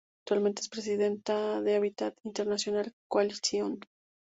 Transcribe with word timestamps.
Actualmente 0.23 0.63
es 0.63 0.67
Presidenta 0.69 1.61
de 1.61 1.75
Habitat 1.75 2.17
International 2.23 2.91
Coalition. 3.07 3.81